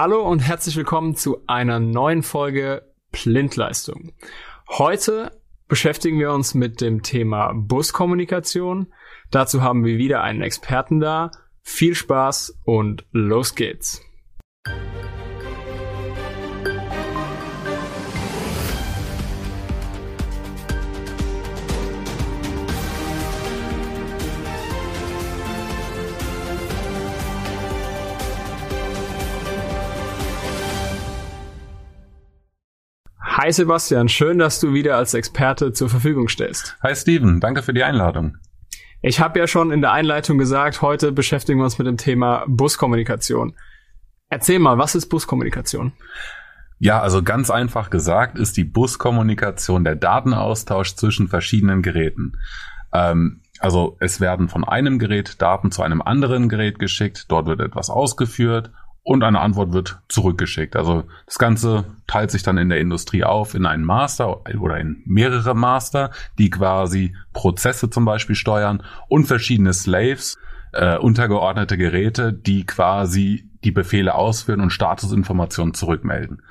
[0.00, 4.12] Hallo und herzlich willkommen zu einer neuen Folge Blindleistung.
[4.68, 5.32] Heute
[5.66, 8.92] beschäftigen wir uns mit dem Thema Buskommunikation.
[9.32, 11.32] Dazu haben wir wieder einen Experten da.
[11.62, 14.00] Viel Spaß und los geht's.
[33.40, 36.76] Hi Sebastian, schön, dass du wieder als Experte zur Verfügung stellst.
[36.82, 38.36] Hi Steven, danke für die Einladung.
[39.00, 42.44] Ich habe ja schon in der Einleitung gesagt, heute beschäftigen wir uns mit dem Thema
[42.48, 43.54] Buskommunikation.
[44.28, 45.92] Erzähl mal, was ist Buskommunikation?
[46.80, 52.32] Ja, also ganz einfach gesagt ist die Buskommunikation der Datenaustausch zwischen verschiedenen Geräten.
[52.92, 57.60] Ähm, also es werden von einem Gerät Daten zu einem anderen Gerät geschickt, dort wird
[57.60, 58.72] etwas ausgeführt
[59.08, 60.76] und eine Antwort wird zurückgeschickt.
[60.76, 65.02] Also das Ganze teilt sich dann in der Industrie auf in einen Master oder in
[65.06, 70.36] mehrere Master, die quasi Prozesse zum Beispiel steuern und verschiedene Slaves,
[70.74, 76.42] äh, untergeordnete Geräte, die quasi die Befehle ausführen und Statusinformationen zurückmelden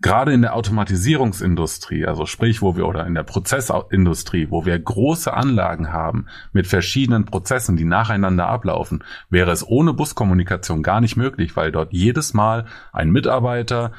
[0.00, 5.32] gerade in der Automatisierungsindustrie, also sprich, wo wir oder in der Prozessindustrie, wo wir große
[5.32, 11.56] Anlagen haben mit verschiedenen Prozessen, die nacheinander ablaufen, wäre es ohne Buskommunikation gar nicht möglich,
[11.56, 13.92] weil dort jedes Mal ein Mitarbeiter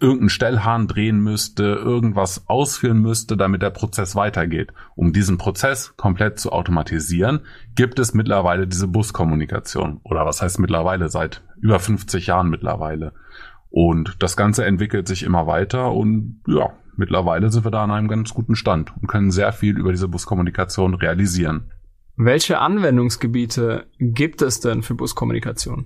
[0.00, 4.72] irgendeinen Stellhahn drehen müsste, irgendwas ausführen müsste, damit der Prozess weitergeht.
[4.94, 7.40] Um diesen Prozess komplett zu automatisieren,
[7.74, 10.00] gibt es mittlerweile diese Buskommunikation.
[10.04, 11.08] Oder was heißt mittlerweile?
[11.08, 13.12] Seit über 50 Jahren mittlerweile.
[13.76, 18.08] Und das Ganze entwickelt sich immer weiter und ja, mittlerweile sind wir da an einem
[18.08, 21.70] ganz guten Stand und können sehr viel über diese Buskommunikation realisieren.
[22.16, 25.84] Welche Anwendungsgebiete gibt es denn für Buskommunikation?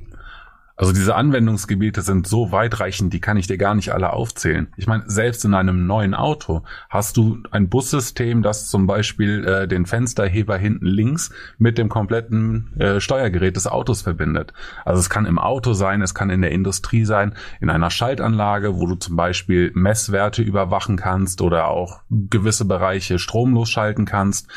[0.81, 4.69] Also diese Anwendungsgebiete sind so weitreichend, die kann ich dir gar nicht alle aufzählen.
[4.79, 9.69] Ich meine, selbst in einem neuen Auto hast du ein Bussystem, das zum Beispiel äh,
[9.69, 14.55] den Fensterheber hinten links mit dem kompletten äh, Steuergerät des Autos verbindet.
[14.87, 18.77] Also es kann im Auto sein, es kann in der Industrie sein, in einer Schaltanlage,
[18.77, 24.49] wo du zum Beispiel Messwerte überwachen kannst oder auch gewisse Bereiche stromlos schalten kannst.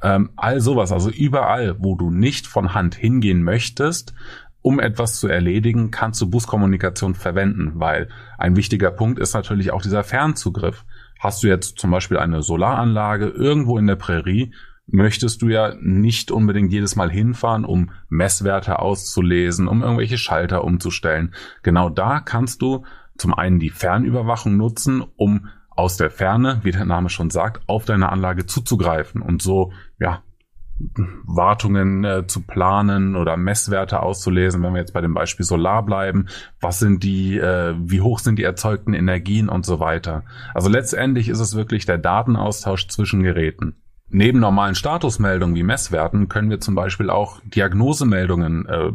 [0.00, 4.14] Ähm, all sowas, also überall, wo du nicht von Hand hingehen möchtest,
[4.62, 8.08] um etwas zu erledigen, kannst du Buskommunikation verwenden, weil
[8.38, 10.84] ein wichtiger Punkt ist natürlich auch dieser Fernzugriff.
[11.18, 14.54] Hast du jetzt zum Beispiel eine Solaranlage irgendwo in der Prärie,
[14.86, 21.34] möchtest du ja nicht unbedingt jedes Mal hinfahren, um Messwerte auszulesen, um irgendwelche Schalter umzustellen.
[21.62, 22.84] Genau da kannst du
[23.16, 27.84] zum einen die Fernüberwachung nutzen, um aus der Ferne, wie der Name schon sagt, auf
[27.84, 30.22] deine Anlage zuzugreifen und so ja
[31.24, 36.26] Wartungen äh, zu planen oder Messwerte auszulesen, wenn wir jetzt bei dem Beispiel Solar bleiben,
[36.60, 40.24] was sind die, äh, wie hoch sind die erzeugten Energien und so weiter.
[40.54, 43.76] Also letztendlich ist es wirklich der Datenaustausch zwischen Geräten.
[44.08, 48.92] Neben normalen Statusmeldungen wie Messwerten können wir zum Beispiel auch Diagnosemeldungen äh,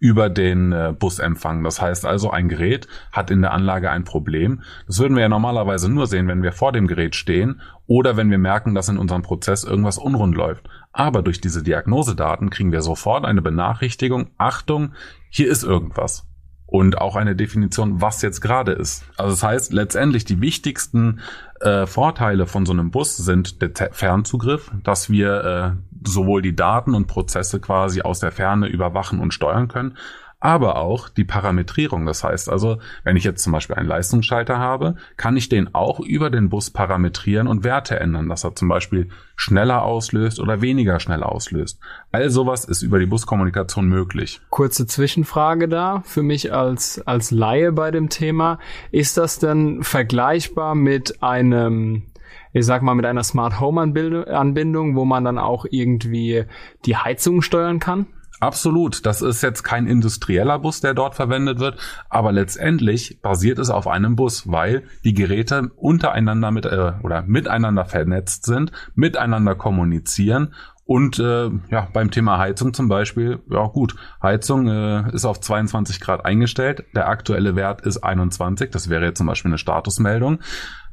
[0.00, 1.64] über den äh, Bus empfangen.
[1.64, 4.62] Das heißt also, ein Gerät hat in der Anlage ein Problem.
[4.86, 8.30] Das würden wir ja normalerweise nur sehen, wenn wir vor dem Gerät stehen oder wenn
[8.30, 10.68] wir merken, dass in unserem Prozess irgendwas unrund läuft.
[10.92, 14.92] Aber durch diese Diagnosedaten kriegen wir sofort eine Benachrichtigung, Achtung,
[15.30, 16.26] hier ist irgendwas.
[16.70, 19.02] Und auch eine Definition, was jetzt gerade ist.
[19.16, 21.20] Also das heißt, letztendlich die wichtigsten
[21.60, 26.94] äh, Vorteile von so einem Bus sind der Fernzugriff, dass wir äh, sowohl die Daten
[26.94, 29.96] und Prozesse quasi aus der Ferne überwachen und steuern können,
[30.40, 32.06] aber auch die Parametrierung.
[32.06, 36.00] Das heißt also, wenn ich jetzt zum Beispiel einen Leistungsschalter habe, kann ich den auch
[36.00, 41.00] über den Bus parametrieren und Werte ändern, dass er zum Beispiel schneller auslöst oder weniger
[41.00, 41.80] schnell auslöst.
[42.12, 44.40] All sowas ist über die Buskommunikation möglich.
[44.50, 48.58] Kurze Zwischenfrage da für mich als, als Laie bei dem Thema.
[48.92, 52.04] Ist das denn vergleichbar mit einem
[52.52, 56.44] ich sag mal, mit einer Smart Home Anbindung, wo man dann auch irgendwie
[56.86, 58.06] die Heizung steuern kann?
[58.40, 59.04] Absolut.
[59.04, 61.78] Das ist jetzt kein industrieller Bus, der dort verwendet wird,
[62.08, 67.84] aber letztendlich basiert es auf einem Bus, weil die Geräte untereinander mit äh, oder miteinander
[67.84, 70.54] vernetzt sind, miteinander kommunizieren
[70.88, 76.00] und äh, ja, beim Thema Heizung zum Beispiel, ja gut, Heizung äh, ist auf 22
[76.00, 80.38] Grad eingestellt, der aktuelle Wert ist 21, das wäre jetzt zum Beispiel eine Statusmeldung.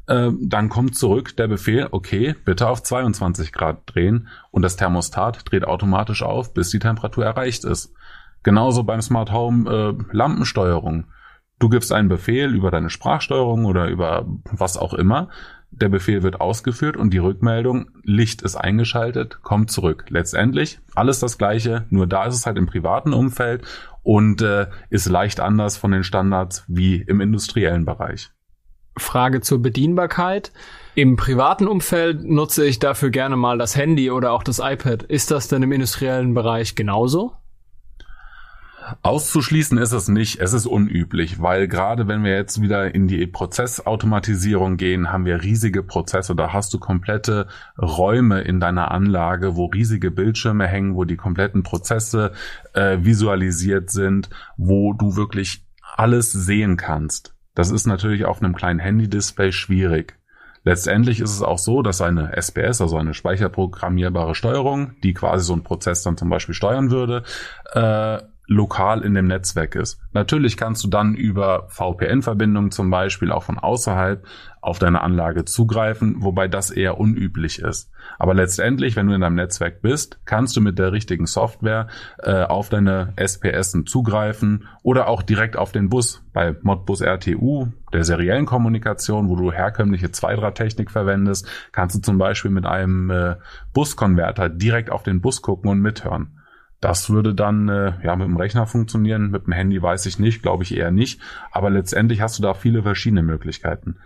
[0.07, 5.49] Äh, dann kommt zurück der Befehl, okay, bitte auf 22 Grad drehen und das Thermostat
[5.49, 7.93] dreht automatisch auf, bis die Temperatur erreicht ist.
[8.43, 11.05] Genauso beim Smart Home äh, Lampensteuerung.
[11.57, 15.29] Du gibst einen Befehl über deine Sprachsteuerung oder über was auch immer.
[15.71, 20.05] der Befehl wird ausgeführt und die Rückmeldung, Licht ist eingeschaltet, kommt zurück.
[20.09, 23.65] Letztendlich alles das gleiche, nur da ist es halt im privaten Umfeld
[24.03, 28.31] und äh, ist leicht anders von den Standards wie im industriellen Bereich.
[28.97, 30.51] Frage zur Bedienbarkeit.
[30.95, 35.03] Im privaten Umfeld nutze ich dafür gerne mal das Handy oder auch das iPad.
[35.03, 37.33] Ist das denn im industriellen Bereich genauso?
[39.01, 40.39] Auszuschließen ist es nicht.
[40.39, 45.41] Es ist unüblich, weil gerade wenn wir jetzt wieder in die Prozessautomatisierung gehen, haben wir
[45.41, 46.35] riesige Prozesse.
[46.35, 47.47] Da hast du komplette
[47.81, 52.31] Räume in deiner Anlage, wo riesige Bildschirme hängen, wo die kompletten Prozesse
[52.73, 55.65] äh, visualisiert sind, wo du wirklich
[55.95, 57.34] alles sehen kannst.
[57.55, 60.17] Das ist natürlich auf einem kleinen Handy-Display schwierig.
[60.65, 65.53] Letztendlich ist es auch so, dass eine SPS, also eine speicherprogrammierbare Steuerung, die quasi so
[65.53, 67.23] einen Prozess dann zum Beispiel steuern würde,
[67.73, 69.99] äh, lokal in dem Netzwerk ist.
[70.13, 74.25] Natürlich kannst du dann über VPN-Verbindungen zum Beispiel auch von außerhalb
[74.61, 77.91] auf deine Anlage zugreifen, wobei das eher unüblich ist.
[78.17, 81.87] Aber letztendlich, wenn du in deinem Netzwerk bist, kannst du mit der richtigen Software
[82.19, 88.03] äh, auf deine SPS zugreifen oder auch direkt auf den Bus bei Modbus RTU, der
[88.03, 93.35] seriellen Kommunikation, wo du herkömmliche Zweidrahttechnik verwendest, kannst du zum Beispiel mit einem äh,
[93.73, 96.39] Buskonverter direkt auf den Bus gucken und mithören.
[96.81, 100.41] Das würde dann äh, ja mit dem Rechner funktionieren, mit dem Handy weiß ich nicht,
[100.41, 101.21] glaube ich eher nicht.
[101.51, 103.97] Aber letztendlich hast du da viele verschiedene Möglichkeiten.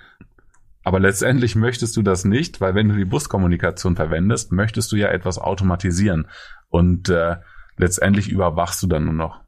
[0.84, 5.10] Aber letztendlich möchtest du das nicht, weil wenn du die Buskommunikation verwendest, möchtest du ja
[5.10, 6.28] etwas automatisieren
[6.70, 7.38] und äh,
[7.78, 9.42] letztendlich überwachst du dann nur noch.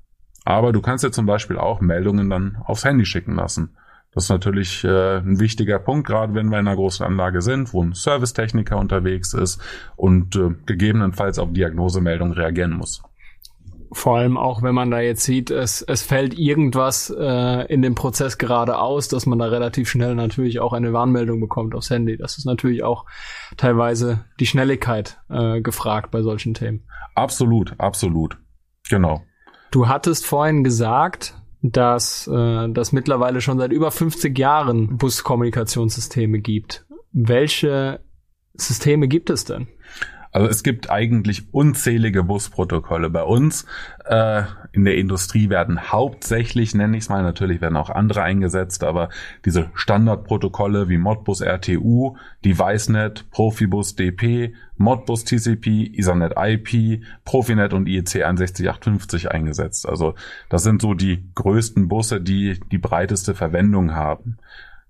[0.43, 3.77] Aber du kannst ja zum Beispiel auch Meldungen dann aufs Handy schicken lassen.
[4.13, 7.71] Das ist natürlich äh, ein wichtiger Punkt, gerade wenn wir in einer großen Anlage sind,
[7.73, 9.61] wo ein Servicetechniker unterwegs ist
[9.95, 13.01] und äh, gegebenenfalls auf Diagnosemeldung reagieren muss.
[13.93, 17.93] Vor allem auch, wenn man da jetzt sieht, es, es fällt irgendwas äh, in dem
[17.93, 22.15] Prozess gerade aus, dass man da relativ schnell natürlich auch eine Warnmeldung bekommt aufs Handy.
[22.15, 23.05] Das ist natürlich auch
[23.57, 26.85] teilweise die Schnelligkeit äh, gefragt bei solchen Themen.
[27.15, 28.37] Absolut, absolut.
[28.89, 29.21] Genau.
[29.71, 36.85] Du hattest vorhin gesagt, dass äh, das mittlerweile schon seit über 50 Jahren Buskommunikationssysteme gibt.
[37.11, 37.99] Welche
[38.53, 39.67] Systeme gibt es denn?
[40.31, 43.09] Also es gibt eigentlich unzählige Busprotokolle.
[43.09, 43.65] Bei uns
[44.05, 48.83] äh, in der Industrie werden hauptsächlich, nenne ich es mal, natürlich werden auch andere eingesetzt,
[48.83, 49.09] aber
[49.43, 58.23] diese Standardprotokolle wie Modbus RTU, DeviceNet, Profibus DP, Modbus TCP, Ethernet IP, Profinet und IEC
[58.23, 59.87] 61850 eingesetzt.
[59.87, 60.15] Also
[60.49, 64.37] das sind so die größten Busse, die die breiteste Verwendung haben.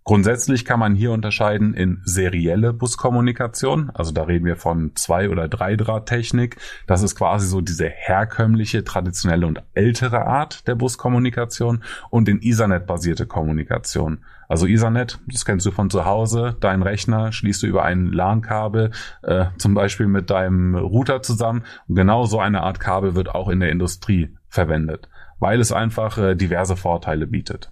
[0.03, 5.47] Grundsätzlich kann man hier unterscheiden in serielle Buskommunikation, also da reden wir von zwei oder
[5.47, 6.57] drei Drahttechnik.
[6.87, 13.27] Das ist quasi so diese herkömmliche, traditionelle und ältere Art der Buskommunikation und in Ethernet-basierte
[13.27, 14.25] Kommunikation.
[14.49, 18.91] Also Ethernet, das kennst du von zu Hause, dein Rechner schließt du über ein LAN-Kabel
[19.21, 23.49] äh, zum Beispiel mit deinem Router zusammen und genau so eine Art Kabel wird auch
[23.49, 25.09] in der Industrie verwendet,
[25.39, 27.71] weil es einfach äh, diverse Vorteile bietet.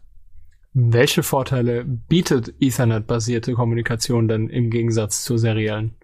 [0.73, 5.95] Welche Vorteile bietet Ethernet-basierte Kommunikation denn im Gegensatz zur seriellen?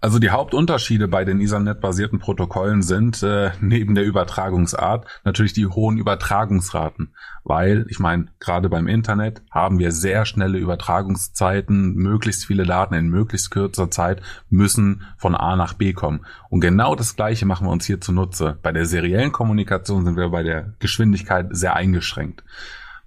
[0.00, 5.98] Also die Hauptunterschiede bei den Ethernet-basierten Protokollen sind äh, neben der Übertragungsart natürlich die hohen
[5.98, 12.94] Übertragungsraten, weil ich meine, gerade beim Internet haben wir sehr schnelle Übertragungszeiten, möglichst viele Daten
[12.94, 16.24] in möglichst kürzer Zeit müssen von A nach B kommen.
[16.50, 18.58] Und genau das gleiche machen wir uns hier zunutze.
[18.62, 22.44] Bei der seriellen Kommunikation sind wir bei der Geschwindigkeit sehr eingeschränkt.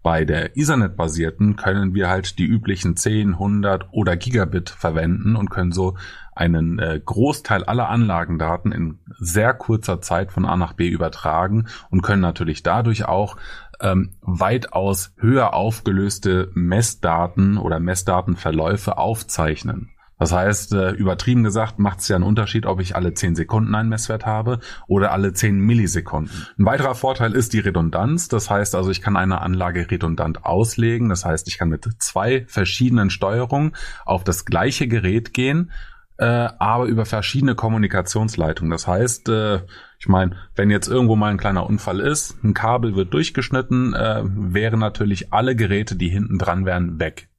[0.07, 5.73] Bei der Ethernet-basierten können wir halt die üblichen 10, 100 oder Gigabit verwenden und können
[5.73, 5.97] so
[6.33, 12.03] einen äh, Großteil aller Anlagendaten in sehr kurzer Zeit von A nach B übertragen und
[12.03, 13.35] können natürlich dadurch auch
[13.81, 19.89] ähm, weitaus höher aufgelöste Messdaten oder Messdatenverläufe aufzeichnen.
[20.19, 23.75] Das heißt, äh, übertrieben gesagt, macht es ja einen Unterschied, ob ich alle 10 Sekunden
[23.75, 26.47] einen Messwert habe oder alle 10 Millisekunden.
[26.57, 28.27] Ein weiterer Vorteil ist die Redundanz.
[28.27, 31.09] Das heißt also, ich kann eine Anlage redundant auslegen.
[31.09, 35.71] Das heißt, ich kann mit zwei verschiedenen Steuerungen auf das gleiche Gerät gehen,
[36.17, 38.71] äh, aber über verschiedene Kommunikationsleitungen.
[38.71, 39.61] Das heißt, äh,
[39.99, 44.79] ich meine, wenn jetzt irgendwo mal ein kleiner Unfall ist, ein Kabel wird durchgeschnitten, wären
[44.79, 47.29] natürlich alle Geräte, die hinten dran wären, weg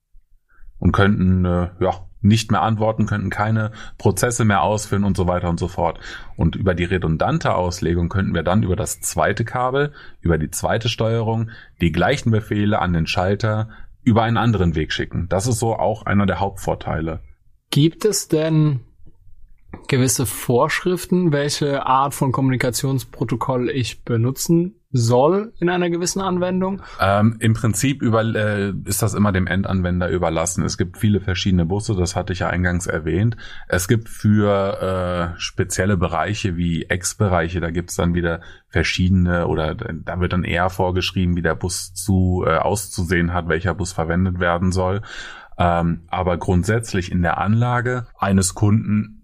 [0.81, 5.59] und könnten ja nicht mehr antworten, könnten keine Prozesse mehr ausführen und so weiter und
[5.59, 6.01] so fort.
[6.37, 10.89] Und über die redundante Auslegung könnten wir dann über das zweite Kabel, über die zweite
[10.89, 13.69] Steuerung die gleichen Befehle an den Schalter
[14.03, 15.27] über einen anderen Weg schicken.
[15.29, 17.21] Das ist so auch einer der Hauptvorteile.
[17.71, 18.81] Gibt es denn
[19.89, 26.81] gewisse Vorschriften, welche Art von Kommunikationsprotokoll ich benutzen soll in einer gewissen Anwendung?
[27.01, 30.65] Ähm, Im Prinzip über, äh, ist das immer dem Endanwender überlassen.
[30.65, 33.37] Es gibt viele verschiedene Busse, das hatte ich ja eingangs erwähnt.
[33.69, 40.21] Es gibt für äh, spezielle Bereiche wie Ex-Bereiche, da gibt's dann wieder verschiedene oder da
[40.21, 44.73] wird dann eher vorgeschrieben, wie der Bus zu äh, auszusehen hat, welcher Bus verwendet werden
[44.73, 45.03] soll.
[45.59, 49.18] Ähm, aber grundsätzlich in der Anlage eines Kunden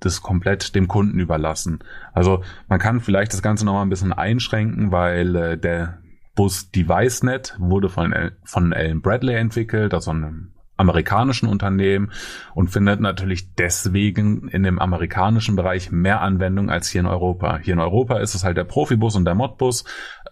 [0.00, 1.80] das komplett dem Kunden überlassen.
[2.12, 5.98] Also man kann vielleicht das Ganze nochmal ein bisschen einschränken, weil äh, der
[6.34, 8.14] Bus DeviceNet wurde von,
[8.44, 12.10] von Alan Bradley entwickelt, also einem amerikanischen Unternehmen
[12.54, 17.58] und findet natürlich deswegen in dem amerikanischen Bereich mehr Anwendung als hier in Europa.
[17.58, 19.84] Hier in Europa ist es halt der Profibus und der Modbus,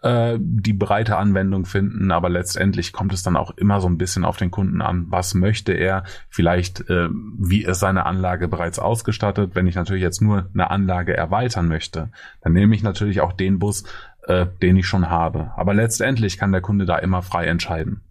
[0.02, 4.24] äh, die breite Anwendung finden, aber letztendlich kommt es dann auch immer so ein bisschen
[4.24, 5.06] auf den Kunden an.
[5.10, 6.04] Was möchte er?
[6.28, 9.52] Vielleicht, äh, wie ist seine Anlage bereits ausgestattet?
[9.54, 13.58] Wenn ich natürlich jetzt nur eine Anlage erweitern möchte, dann nehme ich natürlich auch den
[13.58, 13.84] Bus,
[14.26, 15.52] äh, den ich schon habe.
[15.56, 18.02] Aber letztendlich kann der Kunde da immer frei entscheiden.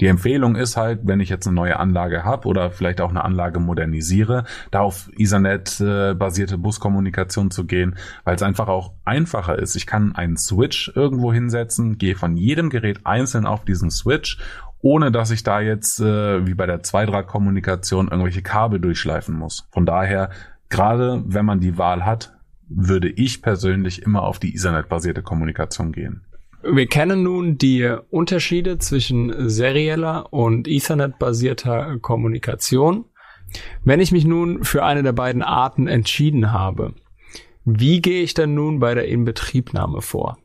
[0.00, 3.22] Die Empfehlung ist halt, wenn ich jetzt eine neue Anlage habe oder vielleicht auch eine
[3.22, 9.76] Anlage modernisiere, da auf Ethernet-basierte Buskommunikation zu gehen, weil es einfach auch einfacher ist.
[9.76, 14.38] Ich kann einen Switch irgendwo hinsetzen, gehe von jedem Gerät einzeln auf diesen Switch
[14.82, 19.68] ohne dass ich da jetzt äh, wie bei der Zweidrahtkommunikation irgendwelche Kabel durchschleifen muss.
[19.72, 20.30] Von daher,
[20.70, 22.32] gerade wenn man die Wahl hat,
[22.66, 26.24] würde ich persönlich immer auf die Ethernet-basierte Kommunikation gehen.
[26.62, 33.06] Wir kennen nun die Unterschiede zwischen serieller und Ethernet-basierter Kommunikation.
[33.82, 36.94] Wenn ich mich nun für eine der beiden Arten entschieden habe,
[37.64, 40.38] wie gehe ich denn nun bei der Inbetriebnahme vor?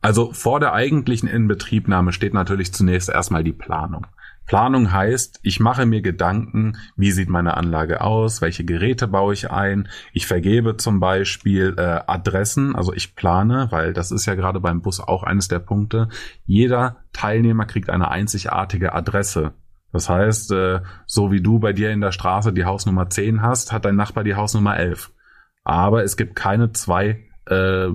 [0.00, 4.06] Also vor der eigentlichen Inbetriebnahme steht natürlich zunächst erstmal die Planung.
[4.46, 9.50] Planung heißt, ich mache mir Gedanken, wie sieht meine Anlage aus, welche Geräte baue ich
[9.50, 9.88] ein.
[10.12, 14.82] Ich vergebe zum Beispiel äh, Adressen, also ich plane, weil das ist ja gerade beim
[14.82, 16.08] Bus auch eines der Punkte.
[16.44, 19.54] Jeder Teilnehmer kriegt eine einzigartige Adresse.
[19.92, 23.72] Das heißt, äh, so wie du bei dir in der Straße die Hausnummer 10 hast,
[23.72, 25.12] hat dein Nachbar die Hausnummer 11.
[25.64, 27.88] Aber es gibt keine zwei äh,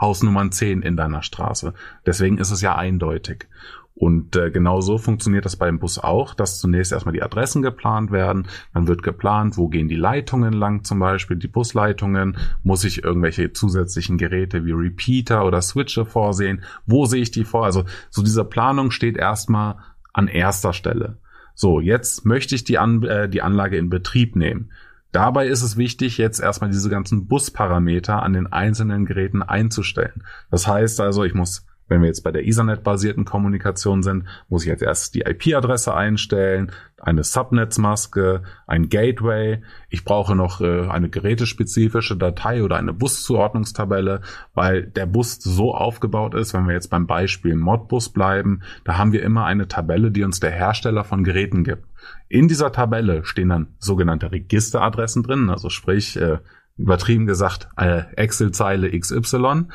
[0.00, 1.74] Hausnummern 10 in deiner Straße.
[2.06, 3.48] Deswegen ist es ja eindeutig.
[3.96, 8.10] Und äh, genau so funktioniert das beim Bus auch, dass zunächst erstmal die Adressen geplant
[8.10, 13.04] werden, dann wird geplant, wo gehen die Leitungen lang, zum Beispiel die Busleitungen, muss ich
[13.04, 17.64] irgendwelche zusätzlichen Geräte wie Repeater oder Switcher vorsehen, wo sehe ich die vor?
[17.64, 19.76] Also so diese Planung steht erstmal
[20.12, 21.18] an erster Stelle.
[21.54, 24.72] So, jetzt möchte ich die, an, äh, die Anlage in Betrieb nehmen.
[25.12, 30.24] Dabei ist es wichtig, jetzt erstmal diese ganzen Busparameter an den einzelnen Geräten einzustellen.
[30.50, 34.70] Das heißt also, ich muss wenn wir jetzt bei der Ethernet-basierten Kommunikation sind, muss ich
[34.70, 39.62] als erstes die IP-Adresse einstellen, eine Subnetzmaske, ein Gateway.
[39.90, 44.22] Ich brauche noch äh, eine gerätespezifische Datei oder eine Buszuordnungstabelle,
[44.54, 49.12] weil der Bus so aufgebaut ist, wenn wir jetzt beim Beispiel Modbus bleiben, da haben
[49.12, 51.84] wir immer eine Tabelle, die uns der Hersteller von Geräten gibt.
[52.28, 56.38] In dieser Tabelle stehen dann sogenannte Registeradressen drin, also sprich äh,
[56.76, 59.66] übertrieben gesagt äh, Excel-Zeile XY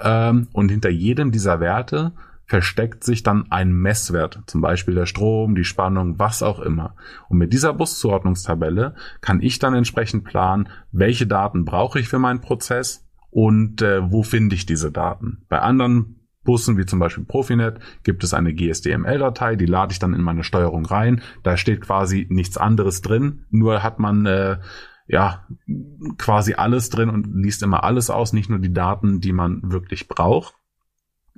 [0.00, 2.12] ähm, und hinter jedem dieser Werte
[2.46, 6.94] versteckt sich dann ein Messwert, zum Beispiel der Strom, die Spannung, was auch immer.
[7.28, 12.42] Und mit dieser Buszuordnungstabelle kann ich dann entsprechend planen, welche Daten brauche ich für meinen
[12.42, 15.44] Prozess und äh, wo finde ich diese Daten.
[15.48, 20.12] Bei anderen Bussen wie zum Beispiel Profinet gibt es eine GSDML-Datei, die lade ich dann
[20.12, 21.22] in meine Steuerung rein.
[21.42, 24.58] Da steht quasi nichts anderes drin, nur hat man äh,
[25.06, 25.46] ja,
[26.18, 30.08] quasi alles drin und liest immer alles aus, nicht nur die Daten, die man wirklich
[30.08, 30.54] braucht.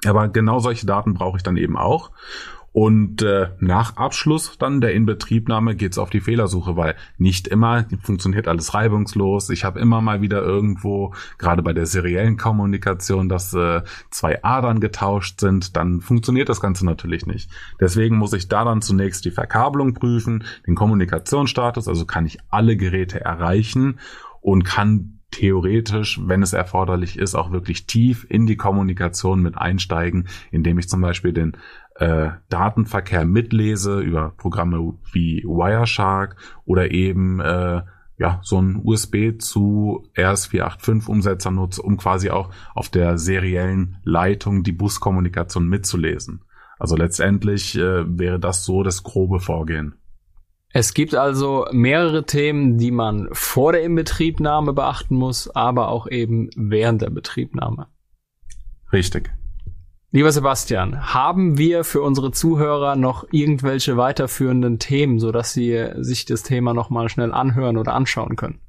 [0.05, 2.13] Aber genau solche Daten brauche ich dann eben auch.
[2.77, 8.49] Und äh, nach Abschluss dann der Inbetriebnahme geht's auf die Fehlersuche, weil nicht immer funktioniert
[8.49, 9.49] alles reibungslos.
[9.49, 13.81] Ich habe immer mal wieder irgendwo, gerade bei der seriellen Kommunikation, dass äh,
[14.11, 17.51] zwei Adern getauscht sind, dann funktioniert das Ganze natürlich nicht.
[17.81, 22.77] Deswegen muss ich da dann zunächst die Verkabelung prüfen, den Kommunikationsstatus, also kann ich alle
[22.77, 24.01] Geräte erreichen
[24.43, 30.29] und kann theoretisch, wenn es erforderlich ist, auch wirklich tief in die Kommunikation mit einsteigen,
[30.51, 31.57] indem ich zum Beispiel den
[31.99, 37.83] äh, Datenverkehr mitlese über Programme wie Wireshark oder eben äh,
[38.19, 44.63] ja so ein USB zu RS485 Umsetzer nutze, um quasi auch auf der seriellen Leitung
[44.63, 46.43] die Buskommunikation mitzulesen.
[46.79, 49.95] Also letztendlich äh, wäre das so das grobe Vorgehen.
[50.73, 56.51] Es gibt also mehrere Themen, die man vor der Inbetriebnahme beachten muss, aber auch eben
[56.55, 57.87] während der Betriebnahme.
[58.93, 59.31] Richtig.
[60.17, 66.43] Lieber Sebastian, haben wir für unsere Zuhörer noch irgendwelche weiterführenden Themen, sodass sie sich das
[66.43, 68.61] Thema nochmal schnell anhören oder anschauen können?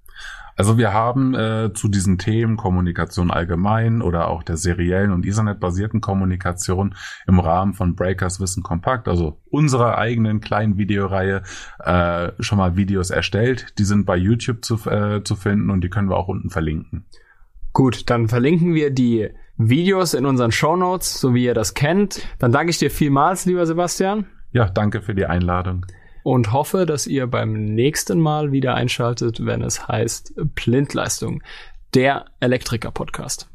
[0.58, 6.01] Also wir haben äh, zu diesen Themen Kommunikation allgemein oder auch der seriellen und Ethernet-basierten
[6.01, 6.96] Kommunikation
[7.27, 11.44] im Rahmen von Breakers Wissen Kompakt, also unserer eigenen kleinen Videoreihe,
[11.80, 13.80] äh, schon mal Videos erstellt.
[13.80, 17.06] Die sind bei YouTube zu, äh, zu finden und die können wir auch unten verlinken.
[17.72, 22.22] Gut, dann verlinken wir die Videos in unseren Show Notes, so wie ihr das kennt.
[22.40, 24.26] Dann danke ich dir vielmals, lieber Sebastian.
[24.52, 25.86] Ja, danke für die Einladung.
[26.24, 31.42] Und hoffe, dass ihr beim nächsten Mal wieder einschaltet, wenn es heißt Blindleistung,
[31.94, 33.50] der Elektriker-Podcast.